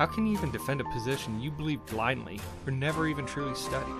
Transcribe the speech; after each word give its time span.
How 0.00 0.06
can 0.06 0.24
you 0.24 0.32
even 0.32 0.50
defend 0.50 0.80
a 0.80 0.84
position 0.84 1.42
you 1.42 1.50
believe 1.50 1.84
blindly 1.84 2.40
or 2.66 2.72
never 2.72 3.06
even 3.06 3.26
truly 3.26 3.54
studied? 3.54 3.94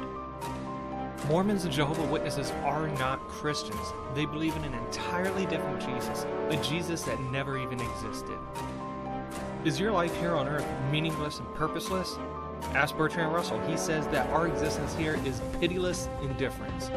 Mormons 1.29 1.65
and 1.65 1.73
Jehovah 1.75 2.07
Witnesses 2.07 2.53
are 2.65 2.89
not 2.89 3.21
Christians. 3.29 3.87
They 4.15 4.25
believe 4.25 4.57
in 4.57 4.65
an 4.65 4.73
entirely 4.73 5.45
different 5.45 5.79
Jesus, 5.79 6.25
a 6.49 6.57
Jesus 6.63 7.03
that 7.03 7.21
never 7.25 7.59
even 7.59 7.79
existed. 7.79 8.39
Is 9.67 9.79
your 9.79 9.93
life 9.93 10.17
here 10.17 10.35
on 10.35 10.49
earth 10.49 10.65
meaningless 10.91 11.39
and 11.39 11.55
purposeless? 11.55 12.17
Ask 12.73 12.97
Bertrand 12.97 13.35
Russell. 13.35 13.61
He 13.69 13.77
says 13.77 14.07
that 14.07 14.27
our 14.31 14.49
existence 14.49 14.95
here 14.95 15.21
is 15.27 15.43
pitiless 15.61 16.09
indifference. 16.23 16.89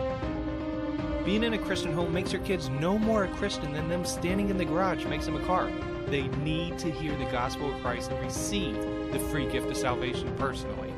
Being 1.25 1.45
in 1.45 1.53
a 1.53 1.57
Christian 1.57 1.93
home 1.93 2.11
makes 2.11 2.33
your 2.33 2.41
kids 2.41 2.67
no 2.67 2.99
more 2.99 3.23
a 3.23 3.29
Christian 3.35 3.71
than 3.71 3.87
them 3.87 4.03
standing 4.03 4.49
in 4.49 4.57
the 4.57 4.65
garage 4.65 5.05
makes 5.05 5.25
them 5.25 5.37
a 5.37 5.45
car. 5.45 5.71
They 6.07 6.27
need 6.27 6.77
to 6.79 6.91
hear 6.91 7.15
the 7.15 7.31
gospel 7.31 7.73
of 7.73 7.81
Christ 7.81 8.11
and 8.11 8.19
receive 8.19 8.75
the 9.13 9.19
free 9.31 9.49
gift 9.49 9.67
of 9.67 9.77
salvation 9.77 10.35
personally. 10.35 10.93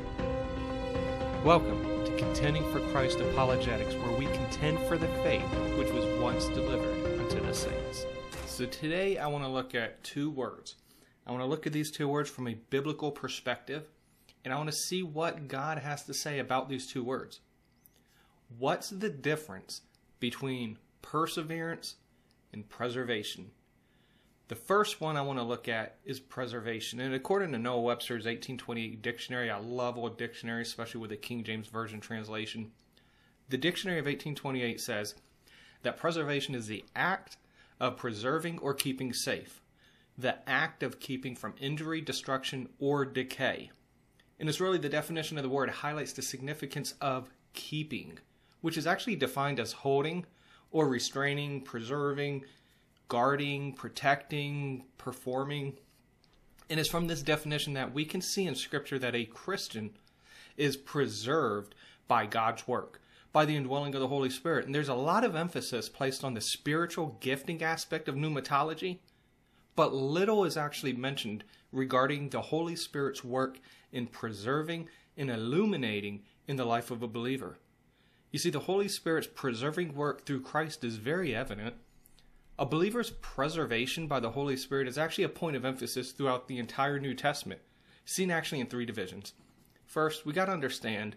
Welcome 1.44 2.04
to 2.04 2.16
Contending 2.16 2.68
for 2.72 2.80
Christ 2.90 3.20
Apologetics, 3.20 3.94
where 3.94 4.18
we 4.18 4.26
contend 4.26 4.80
for 4.88 4.98
the 4.98 5.06
faith 5.22 5.48
which 5.78 5.92
was 5.92 6.04
once 6.20 6.46
delivered 6.46 7.20
unto 7.20 7.40
the 7.46 7.54
saints. 7.54 8.04
So 8.46 8.66
today 8.66 9.18
I 9.18 9.28
want 9.28 9.44
to 9.44 9.48
look 9.48 9.76
at 9.76 10.02
two 10.02 10.28
words. 10.28 10.74
I 11.24 11.30
want 11.30 11.44
to 11.44 11.48
look 11.48 11.68
at 11.68 11.72
these 11.72 11.92
two 11.92 12.08
words 12.08 12.28
from 12.28 12.48
a 12.48 12.54
biblical 12.54 13.12
perspective, 13.12 13.84
and 14.44 14.52
I 14.52 14.56
want 14.56 14.70
to 14.70 14.76
see 14.76 15.04
what 15.04 15.46
God 15.46 15.78
has 15.78 16.02
to 16.06 16.14
say 16.14 16.40
about 16.40 16.68
these 16.68 16.88
two 16.88 17.04
words. 17.04 17.38
What's 18.58 18.90
the 18.90 19.08
difference 19.08 19.82
between 20.20 20.78
perseverance 21.02 21.96
and 22.52 22.68
preservation. 22.68 23.50
The 24.48 24.54
first 24.54 25.00
one 25.00 25.16
I 25.16 25.22
want 25.22 25.40
to 25.40 25.44
look 25.44 25.68
at 25.68 25.96
is 26.04 26.20
preservation. 26.20 27.00
And 27.00 27.12
according 27.12 27.50
to 27.52 27.58
Noah 27.58 27.80
Webster's 27.80 28.26
1828 28.26 29.02
dictionary, 29.02 29.50
I 29.50 29.58
love 29.58 29.98
old 29.98 30.16
dictionaries, 30.16 30.68
especially 30.68 31.00
with 31.00 31.10
the 31.10 31.16
King 31.16 31.42
James 31.42 31.66
Version 31.66 32.00
translation. 32.00 32.70
The 33.48 33.58
dictionary 33.58 33.98
of 33.98 34.06
1828 34.06 34.80
says 34.80 35.16
that 35.82 35.96
preservation 35.96 36.54
is 36.54 36.66
the 36.66 36.84
act 36.94 37.36
of 37.80 37.96
preserving 37.96 38.58
or 38.60 38.72
keeping 38.72 39.12
safe, 39.12 39.62
the 40.16 40.48
act 40.48 40.82
of 40.82 41.00
keeping 41.00 41.34
from 41.34 41.54
injury, 41.60 42.00
destruction, 42.00 42.68
or 42.78 43.04
decay. 43.04 43.70
And 44.38 44.48
it's 44.48 44.60
really 44.60 44.78
the 44.78 44.88
definition 44.88 45.38
of 45.38 45.42
the 45.42 45.50
word 45.50 45.70
highlights 45.70 46.12
the 46.12 46.22
significance 46.22 46.94
of 47.00 47.30
keeping 47.52 48.18
which 48.60 48.76
is 48.76 48.86
actually 48.86 49.16
defined 49.16 49.60
as 49.60 49.72
holding 49.72 50.24
or 50.70 50.88
restraining, 50.88 51.62
preserving, 51.62 52.44
guarding, 53.08 53.72
protecting, 53.72 54.84
performing. 54.98 55.74
And 56.68 56.80
it's 56.80 56.88
from 56.88 57.06
this 57.06 57.22
definition 57.22 57.74
that 57.74 57.94
we 57.94 58.04
can 58.04 58.20
see 58.20 58.46
in 58.46 58.54
Scripture 58.54 58.98
that 58.98 59.14
a 59.14 59.24
Christian 59.24 59.90
is 60.56 60.76
preserved 60.76 61.74
by 62.08 62.26
God's 62.26 62.66
work, 62.66 63.00
by 63.32 63.44
the 63.44 63.56
indwelling 63.56 63.94
of 63.94 64.00
the 64.00 64.08
Holy 64.08 64.30
Spirit. 64.30 64.66
And 64.66 64.74
there's 64.74 64.88
a 64.88 64.94
lot 64.94 65.24
of 65.24 65.36
emphasis 65.36 65.88
placed 65.88 66.24
on 66.24 66.34
the 66.34 66.40
spiritual 66.40 67.16
gifting 67.20 67.62
aspect 67.62 68.08
of 68.08 68.16
pneumatology, 68.16 68.98
but 69.76 69.94
little 69.94 70.44
is 70.44 70.56
actually 70.56 70.94
mentioned 70.94 71.44
regarding 71.72 72.30
the 72.30 72.40
Holy 72.40 72.74
Spirit's 72.74 73.22
work 73.22 73.58
in 73.92 74.06
preserving 74.06 74.88
and 75.16 75.30
illuminating 75.30 76.22
in 76.48 76.56
the 76.56 76.64
life 76.64 76.90
of 76.90 77.02
a 77.02 77.08
believer. 77.08 77.58
You 78.36 78.40
see, 78.40 78.50
the 78.50 78.60
Holy 78.60 78.88
Spirit's 78.88 79.28
preserving 79.34 79.94
work 79.94 80.26
through 80.26 80.42
Christ 80.42 80.84
is 80.84 80.96
very 80.96 81.34
evident. 81.34 81.76
A 82.58 82.66
believer's 82.66 83.12
preservation 83.22 84.06
by 84.06 84.20
the 84.20 84.32
Holy 84.32 84.58
Spirit 84.58 84.88
is 84.88 84.98
actually 84.98 85.24
a 85.24 85.30
point 85.30 85.56
of 85.56 85.64
emphasis 85.64 86.12
throughout 86.12 86.46
the 86.46 86.58
entire 86.58 86.98
New 86.98 87.14
Testament, 87.14 87.62
seen 88.04 88.30
actually 88.30 88.60
in 88.60 88.66
three 88.66 88.84
divisions. 88.84 89.32
First, 89.86 90.26
we 90.26 90.34
got 90.34 90.44
to 90.44 90.52
understand 90.52 91.16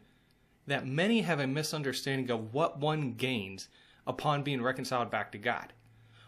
that 0.66 0.88
many 0.88 1.20
have 1.23 1.42
a 1.42 1.45
misunderstanding 1.45 2.31
of 2.31 2.53
what 2.53 2.79
one 2.79 3.16
gains 3.16 3.68
upon 4.08 4.44
being 4.44 4.62
reconciled 4.62 5.12
back 5.12 5.34
to 5.34 5.38
God. 5.38 5.74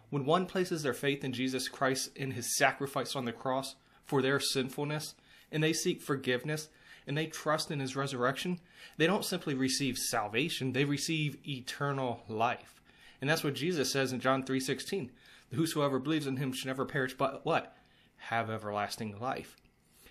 When 0.09 0.25
one 0.25 0.45
places 0.45 0.83
their 0.83 0.93
faith 0.93 1.23
in 1.23 1.31
Jesus 1.31 1.69
Christ 1.69 2.09
in 2.17 2.31
his 2.31 2.57
sacrifice 2.57 3.15
on 3.15 3.23
the 3.23 3.31
cross 3.31 3.75
for 4.03 4.21
their 4.21 4.41
sinfulness, 4.41 5.15
and 5.53 5.63
they 5.63 5.71
seek 5.71 6.01
forgiveness, 6.01 6.67
and 7.07 7.17
they 7.17 7.27
trust 7.27 7.71
in 7.71 7.79
his 7.79 7.95
resurrection, 7.95 8.59
they 8.97 9.07
don't 9.07 9.25
simply 9.25 9.53
receive 9.53 9.97
salvation, 9.97 10.73
they 10.73 10.85
receive 10.85 11.37
eternal 11.47 12.23
life. 12.27 12.81
And 13.19 13.29
that's 13.29 13.43
what 13.43 13.53
Jesus 13.53 13.91
says 13.91 14.11
in 14.11 14.19
John 14.19 14.43
3:16. 14.43 15.11
Whosoever 15.53 15.99
believes 15.99 16.27
in 16.27 16.37
him 16.37 16.53
should 16.53 16.67
never 16.67 16.85
perish 16.85 17.13
but 17.13 17.45
what? 17.45 17.75
Have 18.17 18.49
everlasting 18.49 19.19
life. 19.19 19.57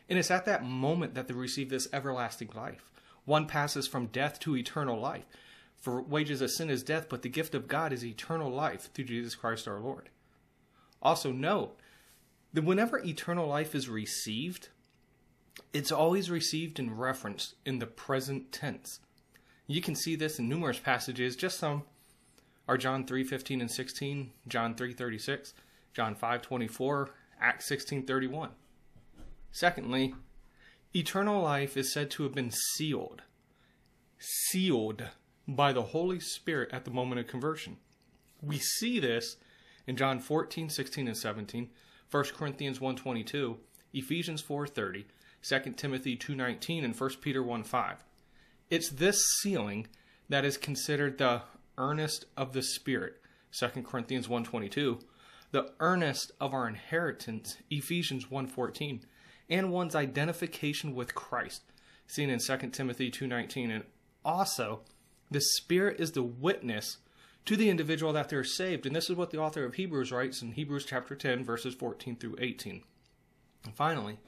And 0.08 0.18
it's 0.18 0.30
at 0.30 0.44
that 0.44 0.64
moment 0.64 1.14
that 1.14 1.28
they 1.28 1.34
receive 1.34 1.70
this 1.70 1.88
everlasting 1.92 2.50
life. 2.54 2.90
One 3.24 3.46
passes 3.46 3.86
from 3.86 4.06
death 4.06 4.40
to 4.40 4.56
eternal 4.56 4.98
life. 4.98 5.24
For 5.76 6.02
wages 6.02 6.40
of 6.40 6.50
sin 6.50 6.68
is 6.68 6.82
death, 6.82 7.08
but 7.08 7.22
the 7.22 7.28
gift 7.28 7.54
of 7.54 7.68
God 7.68 7.92
is 7.92 8.04
eternal 8.04 8.50
life 8.50 8.92
through 8.92 9.04
Jesus 9.04 9.34
Christ 9.34 9.66
our 9.66 9.80
Lord. 9.80 10.10
Also, 11.00 11.32
note 11.32 11.78
that 12.52 12.64
whenever 12.64 12.98
eternal 12.98 13.46
life 13.46 13.74
is 13.74 13.88
received, 13.88 14.68
it's 15.72 15.92
always 15.92 16.30
received 16.30 16.78
in 16.78 16.96
reference 16.96 17.54
in 17.64 17.78
the 17.78 17.86
present 17.86 18.52
tense. 18.52 19.00
You 19.66 19.80
can 19.80 19.94
see 19.94 20.16
this 20.16 20.38
in 20.38 20.48
numerous 20.48 20.78
passages, 20.78 21.36
just 21.36 21.58
some 21.58 21.84
are 22.66 22.78
John 22.78 23.04
3:15 23.04 23.60
and 23.60 23.70
16, 23.70 24.32
John 24.46 24.74
3:36, 24.74 25.54
John 25.92 26.14
5:24, 26.14 27.10
Acts 27.40 27.66
16:31. 27.66 28.50
Secondly, 29.50 30.14
eternal 30.94 31.42
life 31.42 31.76
is 31.76 31.92
said 31.92 32.10
to 32.12 32.22
have 32.22 32.34
been 32.34 32.50
sealed. 32.50 33.22
Sealed 34.18 35.08
by 35.48 35.72
the 35.72 35.82
Holy 35.82 36.20
Spirit 36.20 36.70
at 36.72 36.84
the 36.84 36.90
moment 36.90 37.20
of 37.20 37.26
conversion. 37.26 37.78
We 38.40 38.58
see 38.58 39.00
this 39.00 39.36
in 39.86 39.96
John 39.96 40.20
14, 40.20 40.68
16, 40.68 41.08
and 41.08 41.16
17, 41.16 41.70
1 42.10 42.24
Corinthians 42.34 42.78
1.22, 42.78 43.58
Ephesians 43.92 44.42
4.30, 44.42 45.06
2 45.42 45.76
Timothy 45.76 46.16
2:19 46.16 46.84
and 46.84 46.94
1 46.94 47.20
Peter 47.20 47.42
1:5. 47.42 48.04
It's 48.68 48.88
this 48.88 49.20
sealing 49.40 49.88
that 50.28 50.44
is 50.44 50.56
considered 50.56 51.18
the 51.18 51.42
earnest 51.78 52.26
of 52.36 52.52
the 52.52 52.62
spirit, 52.62 53.20
2 53.50 53.84
Corinthians 53.84 54.28
1:22, 54.28 55.00
the 55.50 55.72
earnest 55.80 56.32
of 56.40 56.54
our 56.54 56.68
inheritance, 56.68 57.56
Ephesians 57.70 58.30
1:14, 58.30 59.04
and 59.48 59.72
one's 59.72 59.94
identification 59.94 60.94
with 60.94 61.14
Christ, 61.14 61.62
seen 62.06 62.30
in 62.30 62.38
2 62.38 62.72
Timothy 62.72 63.10
2:19, 63.10 63.70
and 63.70 63.84
also 64.24 64.84
the 65.30 65.40
spirit 65.40 66.00
is 66.00 66.12
the 66.12 66.22
witness 66.22 66.98
to 67.46 67.56
the 67.56 67.70
individual 67.70 68.12
that 68.12 68.28
they're 68.28 68.44
saved, 68.44 68.86
and 68.86 68.94
this 68.94 69.08
is 69.08 69.16
what 69.16 69.30
the 69.30 69.38
author 69.38 69.64
of 69.64 69.74
Hebrews 69.74 70.12
writes 70.12 70.42
in 70.42 70.52
Hebrews 70.52 70.84
chapter 70.84 71.16
10 71.16 71.42
verses 71.42 71.74
14 71.74 72.16
through 72.16 72.36
18. 72.38 72.84
And 73.64 73.74
finally, 73.74 74.18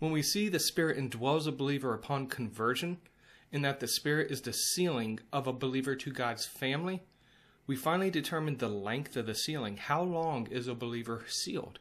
when 0.00 0.10
we 0.10 0.22
see 0.22 0.48
the 0.48 0.58
Spirit 0.58 0.98
indwells 0.98 1.46
a 1.46 1.52
believer 1.52 1.94
upon 1.94 2.26
conversion, 2.26 2.98
in 3.52 3.62
that 3.62 3.80
the 3.80 3.86
Spirit 3.86 4.30
is 4.30 4.40
the 4.40 4.52
sealing 4.52 5.20
of 5.32 5.46
a 5.46 5.52
believer 5.52 5.94
to 5.94 6.10
God's 6.10 6.46
family, 6.46 7.02
we 7.66 7.76
finally 7.76 8.10
determine 8.10 8.56
the 8.56 8.68
length 8.68 9.16
of 9.16 9.26
the 9.26 9.34
sealing. 9.34 9.76
How 9.76 10.02
long 10.02 10.48
is 10.48 10.66
a 10.66 10.74
believer 10.74 11.24
sealed? 11.28 11.78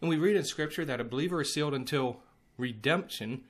And 0.00 0.08
we 0.08 0.16
read 0.16 0.34
in 0.34 0.44
Scripture 0.44 0.84
that 0.86 1.00
a 1.00 1.04
believer 1.04 1.42
is 1.42 1.52
sealed 1.52 1.74
until 1.74 2.20
redemption, 2.56 3.42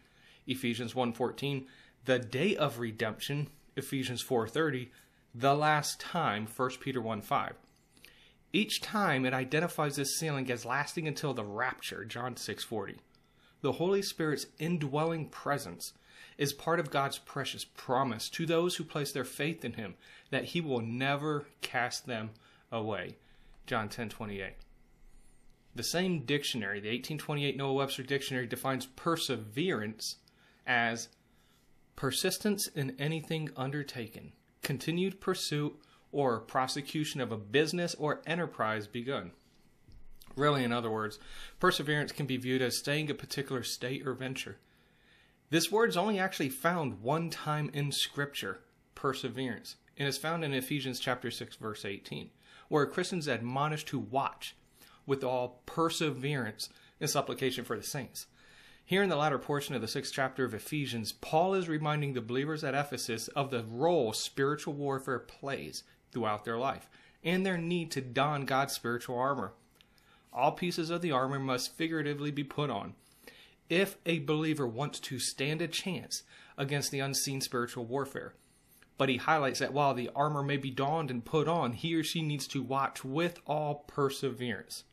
Ephesians 0.49 0.95
1.14, 0.95 1.65
the 2.05 2.19
day 2.19 2.57
of 2.57 2.81
redemption, 2.81 3.49
Ephesians 3.77 4.23
4.30, 4.23 4.89
the 5.33 5.55
last 5.55 6.01
time, 6.01 6.49
1 6.49 6.71
Peter 6.81 7.01
1.5. 7.01 7.53
Each 8.53 8.81
time 8.81 9.25
it 9.25 9.33
identifies 9.33 9.97
this 9.97 10.19
sealing 10.19 10.51
as 10.51 10.67
lasting 10.67 11.07
until 11.07 11.33
the 11.33 11.45
rapture, 11.45 12.05
John 12.05 12.35
6.40 12.35 12.97
the 13.62 13.73
Holy 13.73 14.03
Spirit's 14.03 14.47
indwelling 14.59 15.29
presence 15.29 15.94
is 16.37 16.53
part 16.53 16.81
of 16.81 16.91
God's 16.91 17.19
precious 17.19 17.64
promise 17.64 18.29
to 18.31 18.44
those 18.44 18.76
who 18.76 18.85
place 18.85 19.12
their 19.12 19.25
faith 19.25 19.64
in 19.64 19.75
him 19.75 19.94
that 20.31 20.47
he 20.47 20.61
will 20.61 20.81
never 20.81 21.47
cast 21.61 22.06
them 22.06 22.31
away. 22.70 23.17
John 23.67 23.88
10:28. 23.88 24.55
The 25.75 25.82
same 25.82 26.25
dictionary, 26.25 26.81
the 26.81 26.91
1828 26.91 27.56
Noah 27.56 27.73
Webster 27.73 28.03
dictionary 28.03 28.47
defines 28.47 28.87
perseverance 28.87 30.17
as 30.67 31.09
persistence 31.97 32.67
in 32.67 32.94
anything 32.99 33.50
undertaken, 33.56 34.32
continued 34.62 35.20
pursuit 35.20 35.81
or 36.11 36.41
prosecution 36.41 37.20
of 37.20 37.32
a 37.32 37.38
business 37.38 37.94
or 37.94 38.20
enterprise 38.26 38.87
begun. 38.87 39.32
Really, 40.37 40.65
in 40.65 40.73
other 40.73 40.91
words, 40.91 41.19
perseverance 41.61 42.13
can 42.13 42.27
be 42.27 42.37
viewed 42.37 42.63
as 42.63 42.79
staying 42.79 43.11
a 43.11 43.15
particular 43.15 43.63
state 43.63 44.07
or 44.07 44.15
venture. 44.15 44.59
This 45.51 45.71
word 45.71 45.91
is 45.91 45.97
only 45.97 46.19
actually 46.19 46.49
found 46.49 47.03
one 47.03 47.29
time 47.29 47.71
in 47.75 47.93
Scripture, 47.93 48.61
perseverance, 48.95 49.77
and 49.99 50.09
is 50.09 50.17
found 50.17 50.45
in 50.45 50.55
Ephesians 50.55 50.99
chapter 50.99 51.31
6, 51.31 51.57
verse 51.57 51.85
18, 51.85 52.31
where 52.69 52.87
Christians 52.87 53.29
admonished 53.29 53.89
to 53.89 53.99
watch 53.99 54.57
with 55.07 55.23
all 55.23 55.61
perseverance 55.67 56.71
and 57.01 57.11
supplication 57.11 57.65
for 57.65 57.77
the 57.77 57.83
saints. 57.83 58.27
Here 58.85 59.03
in 59.03 59.09
the 59.09 59.17
latter 59.17 59.39
portion 59.39 59.75
of 59.75 59.81
the 59.81 59.89
sixth 59.89 60.13
chapter 60.15 60.45
of 60.45 60.55
Ephesians, 60.55 61.13
Paul 61.13 61.55
is 61.55 61.69
reminding 61.69 62.15
the 62.15 62.21
believers 62.21 62.65
at 62.65 62.75
Ephesus 62.75 63.29
of 63.29 63.51
the 63.51 63.65
role 63.65 64.13
spiritual 64.13 64.75
warfare 64.75 65.19
plays 65.19 65.85
throughout 66.11 66.45
their 66.45 66.59
life 66.59 66.89
and 67.23 67.47
their 67.47 67.59
need 67.59 67.91
to 67.93 68.01
don 68.01 68.45
God's 68.45 68.73
spiritual 68.73 69.19
armor. 69.19 69.53
All 70.32 70.52
pieces 70.52 70.90
of 70.90 71.02
the 71.02 71.12
armor 71.12 71.38
must 71.38 71.76
figuratively 71.76 72.31
be 72.31 72.44
put 72.44 72.70
on 72.70 72.94
if 73.69 73.96
a 74.05 74.19
believer 74.20 74.67
wants 74.67 75.00
to 75.00 75.19
stand 75.19 75.62
a 75.62 75.69
chance 75.69 76.25
against 76.58 76.90
the 76.90 77.00
unseen 77.00 77.40
spiritual 77.40 77.84
warfare. 77.84 78.34
But 78.99 79.08
he 79.08 79.17
highlights 79.17 79.61
that 79.61 79.73
while 79.73 79.94
the 79.94 80.11
armor 80.14 80.43
may 80.43 80.58
be 80.58 80.70
donned 80.70 81.11
and 81.11 81.25
put 81.25 81.49
on, 81.49 81.73
he 81.73 81.94
or 81.94 82.05
she 82.05 82.23
needs 82.23 82.46
to 82.49 82.62
watch 82.62 83.05
with 83.05 83.40
all 83.46 83.84
perseverance. 83.87 84.84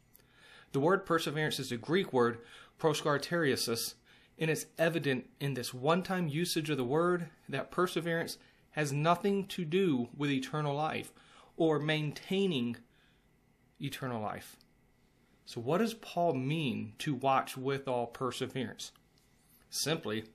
The 0.72 0.80
word 0.80 1.06
perseverance 1.06 1.60
is 1.60 1.72
a 1.72 1.78
Greek 1.78 2.14
word 2.14 2.40
proskarteriasis, 2.80 3.96
and 4.38 4.50
it's 4.50 4.68
evident 4.78 5.30
in 5.40 5.54
this 5.54 5.74
one 5.74 6.02
time 6.02 6.28
usage 6.28 6.70
of 6.70 6.78
the 6.78 6.84
word 6.84 7.30
that 7.50 7.72
perseverance 7.72 8.38
has 8.72 8.94
nothing 8.94 9.46
to 9.48 9.66
do 9.66 10.10
with 10.16 10.32
eternal 10.32 10.76
life 10.76 11.12
or 11.58 11.80
maintaining 11.80 12.78
eternal 13.82 14.22
life. 14.22 14.56
So, 15.50 15.60
what 15.60 15.80
does 15.80 15.96
Paul 15.96 16.36
mean 16.36 16.94
to 17.00 17.16
watch 17.16 17.58
with 17.58 17.88
all 17.88 18.06
perseverance? 18.06 18.92
Simply, 19.72 20.26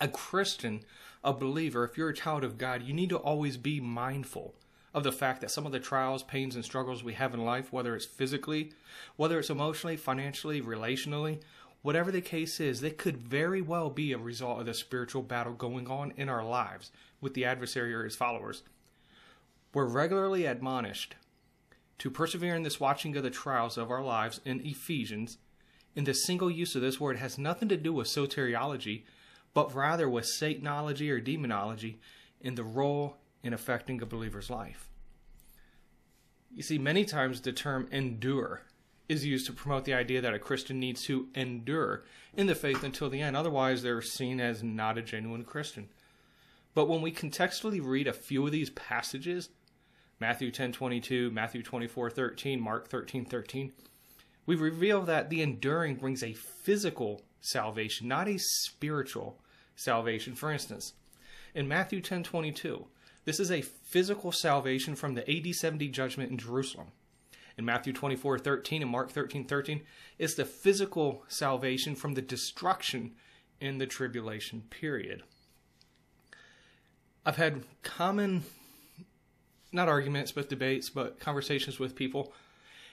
a 0.00 0.08
Christian, 0.08 0.80
a 1.22 1.32
believer, 1.32 1.84
if 1.84 1.96
you're 1.96 2.08
a 2.08 2.14
child 2.14 2.42
of 2.42 2.58
God, 2.58 2.82
you 2.82 2.92
need 2.92 3.10
to 3.10 3.18
always 3.18 3.56
be 3.56 3.78
mindful 3.78 4.56
of 4.92 5.04
the 5.04 5.12
fact 5.12 5.42
that 5.42 5.52
some 5.52 5.64
of 5.64 5.70
the 5.70 5.78
trials, 5.78 6.24
pains, 6.24 6.56
and 6.56 6.64
struggles 6.64 7.04
we 7.04 7.12
have 7.12 7.34
in 7.34 7.44
life, 7.44 7.72
whether 7.72 7.94
it's 7.94 8.04
physically, 8.04 8.72
whether 9.14 9.38
it's 9.38 9.48
emotionally, 9.48 9.96
financially, 9.96 10.60
relationally, 10.60 11.38
whatever 11.82 12.10
the 12.10 12.20
case 12.20 12.58
is, 12.58 12.80
they 12.80 12.90
could 12.90 13.18
very 13.18 13.62
well 13.62 13.90
be 13.90 14.12
a 14.12 14.18
result 14.18 14.58
of 14.58 14.66
the 14.66 14.74
spiritual 14.74 15.22
battle 15.22 15.52
going 15.52 15.86
on 15.86 16.12
in 16.16 16.28
our 16.28 16.44
lives 16.44 16.90
with 17.20 17.34
the 17.34 17.44
adversary 17.44 17.94
or 17.94 18.02
his 18.02 18.16
followers. 18.16 18.64
We're 19.72 19.84
regularly 19.84 20.46
admonished 20.46 21.14
to 21.98 22.10
persevere 22.10 22.54
in 22.54 22.62
this 22.62 22.80
watching 22.80 23.16
of 23.16 23.22
the 23.22 23.30
trials 23.30 23.78
of 23.78 23.90
our 23.90 24.02
lives 24.02 24.40
in 24.44 24.64
Ephesians. 24.64 25.38
And 25.94 26.06
the 26.06 26.14
single 26.14 26.50
use 26.50 26.74
of 26.74 26.82
this 26.82 27.00
word 27.00 27.16
has 27.16 27.38
nothing 27.38 27.68
to 27.70 27.76
do 27.76 27.92
with 27.92 28.06
soteriology, 28.06 29.04
but 29.54 29.74
rather 29.74 30.08
with 30.08 30.26
Satanology 30.26 31.10
or 31.10 31.20
demonology 31.20 31.98
in 32.40 32.54
the 32.54 32.64
role 32.64 33.16
in 33.42 33.54
affecting 33.54 34.02
a 34.02 34.06
believer's 34.06 34.50
life. 34.50 34.90
You 36.54 36.62
see, 36.62 36.78
many 36.78 37.04
times 37.04 37.40
the 37.40 37.52
term 37.52 37.88
endure 37.90 38.62
is 39.08 39.24
used 39.24 39.46
to 39.46 39.52
promote 39.52 39.84
the 39.84 39.94
idea 39.94 40.20
that 40.20 40.34
a 40.34 40.38
Christian 40.38 40.80
needs 40.80 41.02
to 41.04 41.28
endure 41.34 42.04
in 42.34 42.46
the 42.46 42.54
faith 42.54 42.82
until 42.82 43.08
the 43.08 43.20
end. 43.20 43.36
Otherwise, 43.36 43.82
they're 43.82 44.02
seen 44.02 44.40
as 44.40 44.62
not 44.62 44.98
a 44.98 45.02
genuine 45.02 45.44
Christian. 45.44 45.88
But 46.74 46.88
when 46.88 47.00
we 47.00 47.12
contextually 47.12 47.80
read 47.82 48.08
a 48.08 48.12
few 48.12 48.44
of 48.44 48.52
these 48.52 48.70
passages, 48.70 49.48
Matthew 50.18 50.50
10:22, 50.50 51.30
Matthew 51.30 51.62
24:13, 51.62 52.60
Mark 52.60 52.88
13:13, 52.88 53.72
we 54.46 54.56
reveal 54.56 55.02
that 55.02 55.28
the 55.28 55.42
enduring 55.42 55.96
brings 55.96 56.22
a 56.22 56.32
physical 56.32 57.22
salvation, 57.40 58.08
not 58.08 58.28
a 58.28 58.38
spiritual 58.38 59.42
salvation. 59.74 60.34
For 60.34 60.50
instance, 60.50 60.94
in 61.54 61.68
Matthew 61.68 62.00
10:22, 62.00 62.88
this 63.24 63.40
is 63.40 63.50
a 63.50 63.62
physical 63.62 64.32
salvation 64.32 64.94
from 64.94 65.14
the 65.14 65.28
AD 65.30 65.52
70 65.52 65.88
judgment 65.88 66.30
in 66.30 66.38
Jerusalem. 66.38 66.92
In 67.58 67.64
Matthew 67.64 67.92
24 67.92 68.38
13 68.38 68.82
and 68.82 68.90
Mark 68.90 69.10
13 69.10 69.44
13, 69.44 69.82
it's 70.18 70.34
the 70.34 70.44
physical 70.44 71.24
salvation 71.28 71.94
from 71.94 72.14
the 72.14 72.22
destruction 72.22 73.14
in 73.60 73.78
the 73.78 73.86
tribulation 73.86 74.62
period. 74.70 75.22
I've 77.24 77.36
had 77.36 77.64
common, 77.82 78.44
not 79.72 79.88
arguments, 79.88 80.32
but 80.32 80.48
debates, 80.48 80.90
but 80.90 81.20
conversations 81.20 81.78
with 81.78 81.94
people 81.94 82.32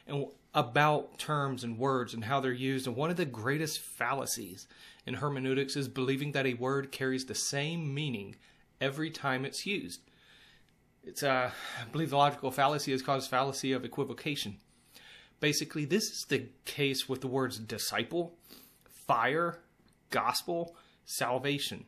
and 0.07 0.27
about 0.53 1.17
terms 1.17 1.63
and 1.63 1.77
words 1.77 2.13
and 2.13 2.25
how 2.25 2.39
they're 2.39 2.51
used. 2.51 2.87
And 2.87 2.95
one 2.95 3.09
of 3.09 3.17
the 3.17 3.25
greatest 3.25 3.79
fallacies 3.79 4.67
in 5.05 5.15
hermeneutics 5.15 5.75
is 5.75 5.87
believing 5.87 6.33
that 6.33 6.45
a 6.45 6.53
word 6.53 6.91
carries 6.91 7.25
the 7.25 7.35
same 7.35 7.93
meaning 7.93 8.35
every 8.79 9.09
time 9.09 9.45
it's 9.45 9.65
used. 9.65 10.01
It's, 11.03 11.23
uh, 11.23 11.51
I 11.81 11.85
believe 11.91 12.11
the 12.11 12.17
logical 12.17 12.51
fallacy 12.51 12.93
is 12.93 13.01
called 13.01 13.25
fallacy 13.25 13.73
of 13.73 13.83
equivocation. 13.83 14.57
Basically, 15.39 15.83
this 15.83 16.03
is 16.03 16.25
the 16.29 16.47
case 16.65 17.09
with 17.09 17.21
the 17.21 17.27
words 17.27 17.59
disciple, 17.59 18.35
fire, 19.05 19.59
gospel, 20.09 20.75
salvation. 21.05 21.85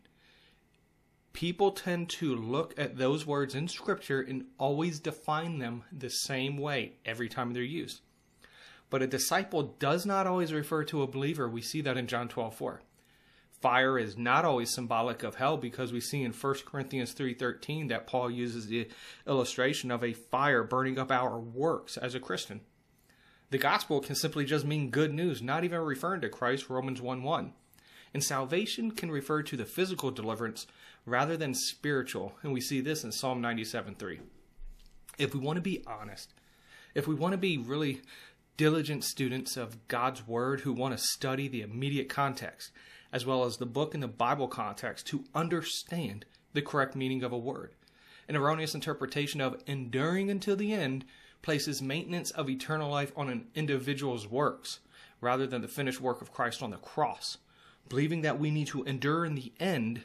People 1.36 1.72
tend 1.72 2.10
to 2.10 2.34
look 2.34 2.74
at 2.78 2.98
those 2.98 3.26
words 3.26 3.56
in 3.56 3.68
Scripture 3.68 4.22
and 4.22 4.46
always 4.58 5.00
define 5.02 5.60
them 5.60 5.84
the 5.92 6.10
same 6.10 6.58
way 6.58 6.94
every 7.06 7.28
time 7.28 7.52
they're 7.52 7.62
used. 7.62 8.00
But 8.90 9.02
a 9.02 9.08
disciple 9.08 9.76
does 9.78 10.06
not 10.06 10.28
always 10.28 10.54
refer 10.54 10.86
to 10.86 11.04
a 11.04 11.08
believer. 11.08 11.50
We 11.50 11.62
see 11.62 11.82
that 11.82 11.98
in 11.98 12.08
John 12.08 12.30
12 12.30 12.56
4 12.56 12.82
fire 13.66 13.98
is 13.98 14.16
not 14.16 14.46
always 14.46 14.70
symbolic 14.70 15.24
of 15.24 15.34
hell 15.34 15.58
because 15.58 15.92
we 15.92 16.00
see 16.00 16.22
in 16.22 16.32
1 16.32 16.56
Corinthians 16.68 17.14
3:13 17.14 17.88
that 17.88 18.06
Paul 18.06 18.30
uses 18.30 18.68
the 18.68 18.88
illustration 19.26 19.90
of 19.90 20.04
a 20.04 20.14
fire 20.14 20.64
burning 20.64 21.00
up 21.00 21.12
our 21.12 21.40
works 21.40 21.98
as 21.98 22.14
a 22.14 22.20
Christian. 22.20 22.62
The 23.50 23.58
gospel 23.58 24.02
can 24.02 24.14
simply 24.14 24.46
just 24.46 24.66
mean 24.66 24.92
good 24.92 25.14
news, 25.14 25.42
not 25.42 25.64
even 25.64 25.80
referring 25.80 26.22
to 26.22 26.30
Christ 26.30 26.70
Romans 26.70 27.02
1:1. 27.02 27.54
And 28.16 28.24
salvation 28.24 28.92
can 28.92 29.12
refer 29.12 29.44
to 29.44 29.58
the 29.58 29.66
physical 29.66 30.10
deliverance 30.10 30.68
rather 31.06 31.36
than 31.36 31.54
spiritual, 31.54 32.38
and 32.44 32.54
we 32.54 32.62
see 32.62 32.80
this 32.80 33.04
in 33.04 33.12
Psalm 33.12 33.42
97:3. 33.42 34.22
If 35.18 35.34
we 35.34 35.42
want 35.42 35.58
to 35.58 35.62
be 35.62 35.84
honest, 35.86 36.34
if 36.94 37.10
we 37.10 37.14
want 37.14 37.34
to 37.34 37.38
be 37.38 37.58
really 37.58 38.02
diligent 38.56 39.04
students 39.04 39.58
of 39.58 39.86
God's 39.90 40.26
word 40.26 40.62
who 40.62 40.72
want 40.72 40.98
to 40.98 41.04
study 41.04 41.50
the 41.50 41.62
immediate 41.62 42.08
context, 42.08 42.72
as 43.12 43.26
well 43.26 43.44
as 43.44 43.58
the 43.58 43.66
book 43.66 43.94
and 43.94 44.02
the 44.02 44.08
Bible 44.08 44.48
context 44.48 45.08
to 45.08 45.26
understand 45.36 46.24
the 46.54 46.62
correct 46.62 46.96
meaning 46.96 47.22
of 47.22 47.34
a 47.34 47.38
word. 47.38 47.74
An 48.30 48.38
erroneous 48.38 48.74
interpretation 48.74 49.42
of 49.42 49.62
enduring 49.68 50.32
until 50.32 50.56
the 50.56 50.72
end 50.72 51.04
places 51.42 51.82
maintenance 51.82 52.32
of 52.32 52.50
eternal 52.50 52.90
life 52.90 53.12
on 53.18 53.28
an 53.28 53.50
individual's 53.56 54.26
works 54.26 54.80
rather 55.20 55.46
than 55.46 55.62
the 55.62 55.68
finished 55.68 56.00
work 56.00 56.22
of 56.22 56.32
Christ 56.32 56.64
on 56.64 56.70
the 56.70 56.78
cross. 56.78 57.40
Believing 57.90 58.22
that 58.22 58.40
we 58.40 58.52
need 58.52 58.68
to 58.68 58.84
endure 58.84 59.26
in 59.26 59.36
the 59.36 59.52
end 59.60 60.02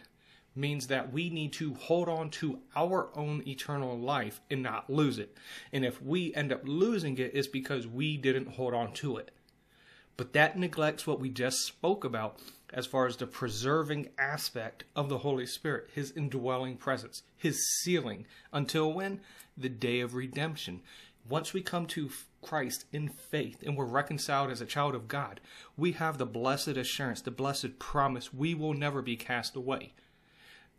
means 0.55 0.89
that 0.89 1.13
we 1.13 1.31
need 1.31 1.53
to 1.55 1.75
hold 1.75 2.09
on 2.09 2.31
to 2.31 2.59
our 2.77 3.09
own 3.17 3.43
eternal 3.47 3.99
life 3.99 4.41
and 4.51 4.63
not 4.63 4.91
lose 4.91 5.19
it. 5.19 5.37
And 5.73 5.85
if 5.85 6.03
we 6.03 6.35
end 6.35 6.53
up 6.53 6.63
losing 6.65 7.17
it, 7.19 7.31
it's 7.35 7.49
because 7.49 7.87
we 7.87 8.17
didn't 8.17 8.49
hold 8.49 8.75
on 8.75 8.93
to 8.95 9.17
it. 9.17 9.31
But 10.17 10.35
that 10.35 10.59
neglects 10.59 11.07
what 11.07 11.21
we 11.21 11.31
just 11.31 11.61
spoke 11.61 12.05
about 12.05 12.39
as 12.73 12.87
far 12.87 13.07
as 13.07 13.17
the 13.17 13.27
preserving 13.27 14.11
aspect 14.19 14.85
of 14.95 15.09
the 15.09 15.19
Holy 15.19 15.47
Spirit, 15.47 15.89
His 15.95 16.13
indwelling 16.13 16.77
presence, 16.77 17.23
His 17.37 17.67
sealing, 17.81 18.27
until 18.53 18.93
when? 18.93 19.21
The 19.57 19.71
day 19.71 20.01
of 20.01 20.15
redemption. 20.15 20.83
Once 21.29 21.53
we 21.53 21.61
come 21.61 21.87
to 21.87 22.11
Christ 22.43 22.87
in 22.93 23.09
faith 23.09 23.63
and 23.65 23.77
we're 23.77 23.85
reconciled 23.85 24.51
as 24.51 24.61
a 24.61 24.67
child 24.67 24.95
of 24.95 25.09
God, 25.09 25.41
we 25.77 25.93
have 25.93 26.19
the 26.19 26.27
blessed 26.27 26.69
assurance, 26.69 27.21
the 27.21 27.31
blessed 27.31 27.79
promise 27.79 28.33
we 28.33 28.55
will 28.55 28.75
never 28.75 29.03
be 29.03 29.17
cast 29.17 29.55
away. 29.55 29.93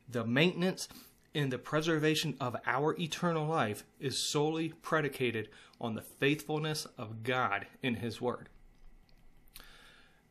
The 0.09 0.25
maintenance 0.25 0.87
and 1.33 1.51
the 1.51 1.57
preservation 1.57 2.35
of 2.41 2.57
our 2.65 2.95
eternal 2.99 3.47
life 3.47 3.83
is 3.99 4.17
solely 4.17 4.69
predicated 4.81 5.49
on 5.79 5.95
the 5.95 6.01
faithfulness 6.01 6.85
of 6.97 7.23
God 7.23 7.67
in 7.81 7.95
His 7.95 8.19
Word. 8.19 8.49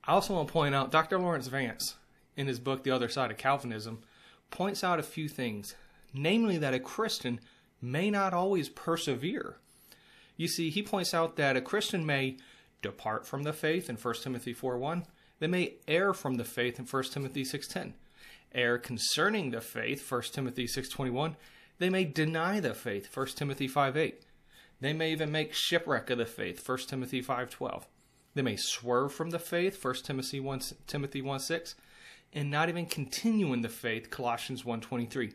I 0.05 0.13
also 0.13 0.35
want 0.35 0.49
to 0.49 0.53
point 0.53 0.75
out 0.75 0.91
Dr. 0.91 1.19
Laurence 1.19 1.47
Vance, 1.47 1.95
in 2.37 2.47
his 2.47 2.59
book 2.59 2.83
The 2.83 2.91
Other 2.91 3.09
Side 3.09 3.31
of 3.31 3.37
Calvinism, 3.37 4.03
points 4.51 4.83
out 4.83 4.99
a 4.99 5.05
few 5.05 5.29
things, 5.29 5.75
namely 6.13 6.59
that 6.59 6.75
a 6.75 6.81
Christian 6.81 7.39
may 7.81 8.11
not 8.11 8.35
always 8.35 8.69
persevere. 8.69 9.57
You 10.41 10.49
see, 10.49 10.71
he 10.71 10.83
points 10.83 11.13
out 11.13 11.37
that 11.37 11.59
a 11.59 11.61
Christian 11.61 12.07
may 12.07 12.39
depart 12.81 13.27
from 13.27 13.43
the 13.43 13.53
faith 13.53 13.91
in 13.91 13.97
1 13.97 14.23
Timothy 14.23 14.55
4:1. 14.55 15.05
They 15.39 15.47
may 15.47 15.75
err 15.87 16.15
from 16.15 16.37
the 16.37 16.47
faith 16.47 16.79
in 16.79 16.87
1 16.87 17.13
Timothy 17.13 17.45
6:10. 17.45 17.93
Err 18.55 18.79
concerning 18.79 19.51
the 19.51 19.61
faith, 19.61 20.01
1 20.01 20.33
Timothy 20.33 20.67
6:21. 20.67 21.37
They 21.77 21.91
may 21.91 22.07
deny 22.07 22.59
the 22.59 22.73
faith, 22.73 23.15
1 23.15 23.37
Timothy 23.37 23.69
5:8. 23.69 24.23
They 24.81 24.95
may 24.95 25.13
even 25.13 25.31
make 25.31 25.53
shipwreck 25.53 26.09
of 26.09 26.17
the 26.17 26.25
faith, 26.25 26.59
1 26.59 26.89
Timothy 26.89 27.21
5:12. 27.21 27.87
They 28.33 28.41
may 28.41 28.57
swerve 28.57 29.13
from 29.13 29.33
the 29.33 29.39
faith, 29.39 29.77
1 29.77 30.05
Timothy 30.05 30.41
1, 30.41 30.63
Timothy 30.87 31.21
1 31.21 31.75
and 32.33 32.51
not 32.51 32.71
even 32.71 32.87
continue 32.87 33.53
in 33.53 33.61
the 33.61 33.69
faith, 33.69 34.09
Colossians 34.09 34.65
1.23. 34.65 35.35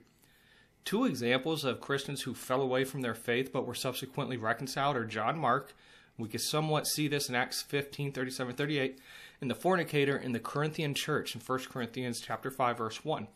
Two 0.85 1.05
examples 1.05 1.65
of 1.65 1.81
Christians 1.81 2.21
who 2.21 2.35
fell 2.35 2.61
away 2.61 2.83
from 2.83 3.01
their 3.01 3.15
faith 3.15 3.51
but 3.51 3.65
were 3.65 3.73
subsequently 3.73 4.37
reconciled 4.37 4.95
are 4.95 5.03
John 5.03 5.39
Mark, 5.39 5.73
We 6.17 6.29
can 6.29 6.39
somewhat 6.39 6.85
see 6.85 7.07
this 7.07 7.27
in 7.27 7.33
Acts 7.33 7.63
15, 7.63 8.11
37, 8.11 8.55
38, 8.55 8.99
in 9.41 9.47
the 9.47 9.55
fornicator 9.55 10.15
in 10.15 10.31
the 10.31 10.39
Corinthian 10.39 10.93
church 10.93 11.33
in 11.33 11.41
1 11.41 11.59
Corinthians 11.71 12.21
chapter 12.21 12.51
5, 12.51 12.77
verse 12.77 13.03
1. 13.03 13.27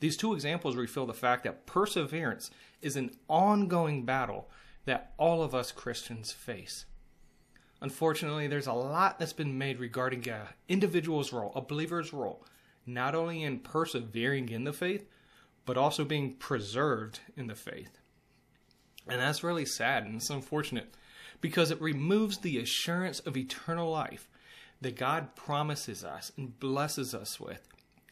These 0.00 0.16
two 0.16 0.32
examples 0.32 0.74
reveal 0.74 1.04
the 1.04 1.12
fact 1.12 1.44
that 1.44 1.66
perseverance 1.66 2.50
is 2.80 2.96
an 2.96 3.10
ongoing 3.28 4.06
battle 4.06 4.48
that 4.86 5.12
all 5.18 5.42
of 5.42 5.54
us 5.54 5.72
Christians 5.72 6.32
face. 6.32 6.86
Unfortunately, 7.82 8.46
there's 8.46 8.66
a 8.66 8.72
lot 8.72 9.18
that's 9.18 9.34
been 9.34 9.58
made 9.58 9.78
regarding 9.78 10.26
an 10.28 10.46
individual's 10.66 11.30
role, 11.30 11.52
a 11.54 11.60
believer's 11.60 12.14
role, 12.14 12.42
not 12.86 13.14
only 13.14 13.42
in 13.42 13.58
persevering 13.58 14.48
in 14.48 14.64
the 14.64 14.72
faith, 14.72 15.06
but 15.66 15.76
also 15.76 16.04
being 16.04 16.34
preserved 16.34 17.20
in 17.36 17.46
the 17.46 17.54
faith. 17.54 17.98
And 19.08 19.20
that's 19.20 19.44
really 19.44 19.66
sad 19.66 20.04
and 20.04 20.16
it's 20.16 20.30
unfortunate 20.30 20.94
because 21.40 21.70
it 21.70 21.80
removes 21.80 22.38
the 22.38 22.58
assurance 22.58 23.20
of 23.20 23.36
eternal 23.36 23.90
life 23.90 24.28
that 24.80 24.96
God 24.96 25.34
promises 25.34 26.04
us 26.04 26.32
and 26.36 26.58
blesses 26.58 27.14
us 27.14 27.38
with. 27.40 27.66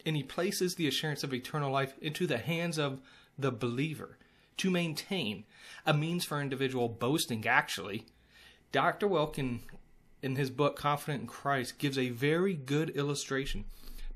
And 0.05 0.15
He 0.15 0.23
places 0.23 0.75
the 0.75 0.87
assurance 0.87 1.23
of 1.23 1.33
eternal 1.33 1.71
life 1.71 1.93
into 2.01 2.27
the 2.27 2.37
hands 2.37 2.77
of 2.77 3.01
the 3.37 3.51
believer 3.51 4.17
to 4.57 4.69
maintain 4.69 5.45
a 5.85 5.93
means 5.93 6.25
for 6.25 6.41
individual 6.41 6.89
boasting, 6.89 7.47
actually. 7.47 8.05
Dr. 8.71 9.07
Wilkin, 9.07 9.61
in 10.21 10.35
his 10.35 10.49
book 10.49 10.75
Confident 10.75 11.21
in 11.21 11.27
Christ, 11.27 11.79
gives 11.79 11.97
a 11.97 12.09
very 12.09 12.53
good 12.53 12.89
illustration 12.91 13.65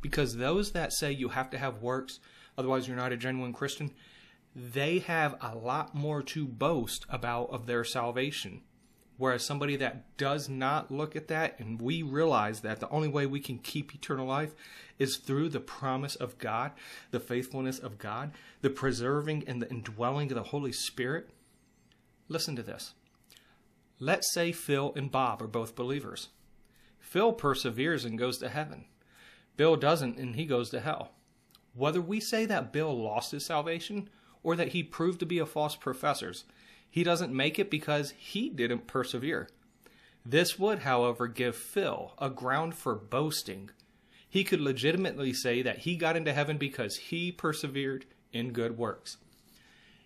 because 0.02 0.36
those 0.36 0.74
that 0.74 0.94
say 0.94 1.12
you 1.12 1.30
have 1.30 1.50
to 1.52 1.58
have 1.58 1.82
works, 1.82 2.20
otherwise 2.58 2.88
you're 2.88 2.98
not 2.98 3.12
a 3.12 3.18
genuine 3.18 3.54
Christian, 3.54 3.92
they 4.56 5.00
have 5.00 5.36
a 5.42 5.56
lot 5.56 5.96
more 5.96 6.22
to 6.22 6.46
boast 6.46 7.06
about 7.10 7.50
of 7.50 7.66
their 7.66 7.84
salvation. 7.84 8.62
Whereas 9.18 9.46
somebody 9.46 9.76
that 9.78 10.18
does 10.18 10.50
not 10.50 10.92
look 10.92 11.16
at 11.16 11.28
that, 11.28 11.60
and 11.60 11.80
we 11.80 12.02
realize 12.02 12.62
that 12.62 12.80
the 12.80 12.90
only 12.90 13.08
way 13.08 13.26
we 13.26 13.40
can 13.40 13.60
keep 13.60 13.94
eternal 13.94 14.26
life 14.26 14.56
is 14.98 15.18
through 15.18 15.50
the 15.50 15.60
promise 15.60 16.16
of 16.16 16.38
God, 16.40 16.72
the 17.12 17.20
faithfulness 17.20 17.80
of 17.80 18.00
God, 18.00 18.32
the 18.62 18.70
preserving 18.70 19.44
and 19.48 19.62
the 19.62 19.70
indwelling 19.70 20.32
of 20.32 20.36
the 20.36 20.44
Holy 20.44 20.72
Spirit. 20.72 21.30
Listen 22.28 22.56
to 22.56 22.64
this. 22.64 22.94
Let's 24.00 24.34
say 24.34 24.52
Phil 24.52 24.94
and 24.96 25.12
Bob 25.12 25.42
are 25.42 25.48
both 25.48 25.76
believers. 25.76 26.30
Phil 27.00 27.34
perseveres 27.34 28.06
and 28.06 28.18
goes 28.18 28.38
to 28.40 28.50
heaven. 28.50 28.86
Bill 29.56 29.76
doesn't 29.76 30.18
and 30.18 30.36
he 30.36 30.46
goes 30.46 30.70
to 30.72 30.80
hell. 30.80 31.12
Whether 31.75 32.01
we 32.01 32.20
say 32.20 32.46
that 32.46 32.72
Bill 32.72 32.96
lost 32.96 33.32
his 33.32 33.46
salvation 33.46 34.10
or 34.44 34.56
that 34.56 34.70
he 34.70 34.84
proved 34.84 35.20
to 35.22 35.25
be 35.25 35.39
a 35.39 35.46
false 35.46 35.75
professor, 35.75 36.34
he 36.89 37.03
doesn't 37.03 37.34
make 37.34 37.58
it 37.58 37.72
because 37.72 38.12
he 38.12 38.50
didn't 38.50 38.88
persevere. 38.88 39.50
This 40.25 40.58
would, 40.60 40.80
however, 40.80 41.27
give 41.27 41.56
Phil 41.56 42.13
a 42.20 42.30
ground 42.30 42.75
for 42.75 42.96
boasting. 42.96 43.72
He 44.30 44.44
could 44.44 44.62
legitimately 44.62 45.34
say 45.34 45.62
that 45.62 45.80
he 45.80 45.96
got 45.96 46.15
into 46.15 46.34
heaven 46.34 46.58
because 46.58 46.96
he 46.96 47.32
persevered 47.32 48.06
in 48.32 48.51
good 48.51 48.77
works. 48.77 49.18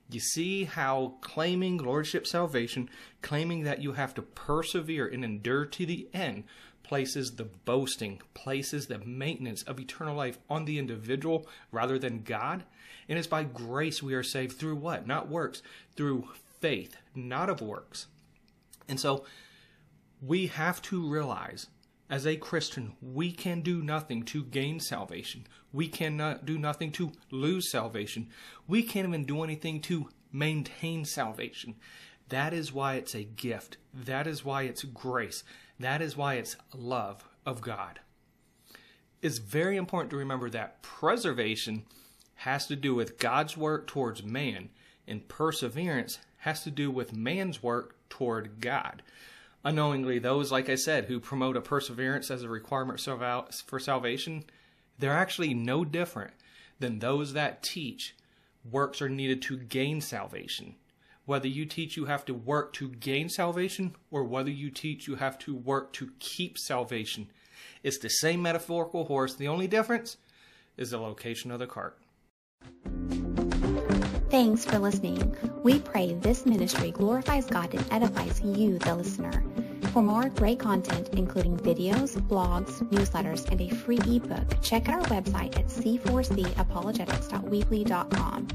You 0.10 0.22
see 0.22 0.64
how 0.64 1.16
claiming 1.22 1.78
lordship 1.78 2.26
salvation, 2.26 2.90
claiming 3.22 3.64
that 3.64 3.82
you 3.82 3.94
have 3.94 4.14
to 4.16 4.22
persevere 4.22 5.06
and 5.06 5.24
endure 5.24 5.66
to 5.66 5.86
the 5.86 6.08
end, 6.14 6.46
places 6.88 7.36
the 7.36 7.44
boasting, 7.44 8.22
places 8.34 8.88
the 8.88 9.00
maintenance 9.00 9.64
of 9.64 9.80
eternal 9.80 10.16
life 10.16 10.40
on 10.50 10.66
the 10.66 10.80
individual 10.80 11.48
rather 11.72 12.00
than 12.00 12.24
God. 12.24 12.64
And 13.10 13.18
it's 13.18 13.28
by 13.28 13.44
grace 13.44 14.02
we 14.02 14.14
are 14.14 14.24
saved 14.24 14.58
through 14.58 14.76
what? 14.76 15.06
Not 15.06 15.30
works, 15.30 15.62
through 15.96 16.30
faith, 16.60 16.98
not 17.14 17.50
of 17.50 17.62
works. 17.62 18.08
And 18.88 19.00
so 19.00 19.26
we 20.22 20.48
have 20.48 20.82
to 20.84 21.08
realize 21.08 21.68
as 22.10 22.26
a 22.26 22.38
Christian, 22.38 22.94
we 23.02 23.32
can 23.32 23.62
do 23.62 23.84
nothing 23.84 24.24
to 24.24 24.44
gain 24.44 24.80
salvation. 24.80 25.46
We 25.74 25.90
cannot 25.90 26.46
do 26.46 26.58
nothing 26.58 26.92
to 26.94 27.12
lose 27.32 27.70
salvation. 27.70 28.30
We 28.66 28.82
can't 28.82 29.08
even 29.08 29.26
do 29.26 29.44
anything 29.44 29.82
to 29.82 30.08
maintain 30.32 31.04
salvation. 31.04 31.76
That 32.30 32.54
is 32.54 32.74
why 32.74 32.96
it's 32.96 33.16
a 33.16 33.24
gift. 33.24 33.78
That 33.94 34.28
is 34.28 34.44
why 34.44 34.64
it's 34.64 34.84
grace. 34.84 35.44
That 35.80 36.02
is 36.02 36.18
why 36.18 36.36
it's 36.36 36.58
love 36.76 37.28
of 37.46 37.62
God. 37.62 38.00
It's 39.22 39.38
very 39.38 39.78
important 39.78 40.12
to 40.12 40.18
remember 40.18 40.50
that 40.50 40.82
preservation 40.82 41.86
has 42.36 42.68
to 42.68 42.76
do 42.76 42.94
with 42.94 43.18
God's 43.18 43.58
work 43.58 43.88
towards 43.88 44.24
man, 44.24 44.70
and 45.08 45.28
perseverance 45.28 46.20
has 46.40 46.64
to 46.64 46.72
do 46.72 46.92
with 46.92 47.16
man's 47.16 47.64
work 47.64 47.96
toward 48.10 48.60
God. 48.62 49.02
Unknowingly, 49.64 50.20
those, 50.20 50.52
like 50.52 50.70
I 50.70 50.76
said, 50.76 51.06
who 51.06 51.20
promote 51.20 51.58
a 51.58 51.62
perseverance 51.62 52.30
as 52.30 52.44
a 52.44 52.50
requirement 52.50 53.00
for 53.66 53.80
salvation, 53.80 54.44
they're 55.00 55.12
actually 55.12 55.54
no 55.54 55.84
different 55.84 56.34
than 56.80 57.00
those 57.00 57.34
that 57.34 57.64
teach 57.64 58.16
works 58.70 59.02
are 59.02 59.10
needed 59.10 59.42
to 59.42 59.58
gain 59.58 60.02
salvation 60.02 60.76
whether 61.28 61.48
you 61.48 61.66
teach 61.66 61.96
you 61.96 62.06
have 62.06 62.26
to 62.26 62.34
work 62.34 62.74
to 62.74 62.90
gain 62.90 63.30
salvation 63.30 63.96
or 64.10 64.24
whether 64.24 64.50
you 64.50 64.72
teach 64.72 65.08
you 65.08 65.16
have 65.16 65.38
to 65.38 65.54
work 65.54 65.94
to 65.94 66.10
keep 66.20 66.58
salvation. 66.58 67.30
It's 67.84 68.00
the 68.00 68.10
same 68.10 68.42
metaphorical 68.42 69.06
horse. 69.06 69.36
The 69.36 69.50
only 69.50 69.68
difference 69.68 70.18
is 70.78 70.92
the 70.92 70.98
location 70.98 71.52
of 71.52 71.60
the 71.60 71.68
cart. 71.68 71.98
Thanks 74.30 74.64
for 74.66 74.80
listening. 74.80 75.36
We 75.64 75.80
pray 75.80 76.14
this 76.14 76.46
ministry 76.46 76.92
glorifies 76.92 77.46
God 77.46 77.74
and 77.74 77.86
edifies 77.92 78.40
you, 78.42 78.78
the 78.80 78.96
listener. 78.96 79.44
For 79.92 80.02
more 80.02 80.30
great 80.30 80.60
content, 80.60 81.10
including 81.14 81.58
videos, 81.58 82.16
blogs, 82.28 82.82
newsletters, 82.90 83.46
and 83.52 83.60
a 83.60 83.68
free 83.74 84.00
ebook, 84.08 84.62
check 84.62 84.88
out 84.90 85.12
our 85.12 85.22
website 85.22 85.58
at 85.58 85.66
c4capologetics.weebly.com. 85.68 88.48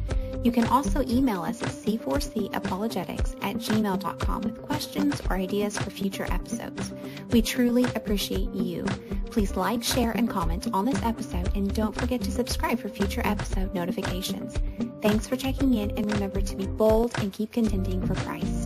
You 0.43 0.51
can 0.51 0.67
also 0.67 1.03
email 1.03 1.43
us 1.43 1.63
at 1.63 1.69
c4capologetics 1.69 3.37
at 3.43 3.57
gmail.com 3.57 4.41
with 4.43 4.63
questions 4.63 5.23
or 5.31 5.37
ideas 5.37 5.79
for 5.79 5.91
future 5.91 6.27
episodes. 6.31 6.93
We 7.31 7.43
truly 7.43 7.85
appreciate 7.95 8.53
you. 8.53 8.85
Please 9.31 9.57
like, 9.57 9.83
share, 9.83 10.11
and 10.13 10.29
comment 10.29 10.69
on 10.73 10.85
this 10.85 11.03
episode, 11.03 11.55
and 11.57 11.73
don't 11.75 11.99
forget 11.99 12.21
to 12.23 12.31
subscribe 12.31 12.79
for 12.79 12.89
future 12.89 13.23
episode 13.25 13.73
notifications. 13.75 14.59
Thanks 15.01 15.27
for 15.27 15.37
checking 15.37 15.75
in, 15.75 15.91
and 15.93 16.11
remember 16.13 16.41
to 16.41 16.57
be 16.57 16.67
bold 16.67 17.13
and 17.19 17.33
keep 17.33 17.53
contending 17.53 18.07
for 18.07 18.15
Christ. 18.17 18.62